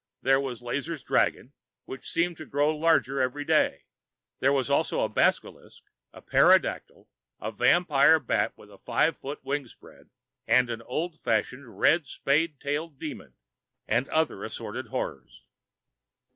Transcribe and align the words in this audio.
There 0.23 0.39
was 0.41 0.63
Lazar's 0.63 1.03
dragon, 1.03 1.53
which 1.85 2.09
seemed 2.09 2.35
to 2.37 2.45
grow 2.47 2.75
larger 2.75 3.21
every 3.21 3.45
day. 3.45 3.83
There 4.39 4.51
was 4.51 4.67
also 4.67 5.01
a 5.01 5.09
basilisk, 5.09 5.83
a 6.11 6.21
pterodactyl, 6.21 7.07
a 7.39 7.51
vampire 7.51 8.19
bat 8.19 8.53
with 8.57 8.71
a 8.71 8.79
five 8.79 9.15
foot 9.15 9.43
wingspread, 9.43 10.09
an 10.47 10.81
old 10.81 11.19
fashioned 11.21 11.77
red 11.77 12.07
spade 12.07 12.59
tailed 12.59 12.97
demon 12.97 13.35
and 13.87 14.09
other 14.09 14.43
assorted 14.43 14.87
horrors. 14.87 15.43